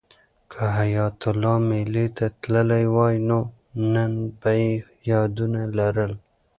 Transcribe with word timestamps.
که 0.51 0.63
حیات 0.77 1.17
الله 1.31 1.55
مېلې 1.67 2.05
ته 2.17 2.25
تللی 2.41 2.85
وای 2.95 3.15
نو 3.27 3.39
نن 3.93 4.11
به 4.39 4.51
یې 4.61 4.69
یادونه 5.09 5.61
لرل. 5.77 6.13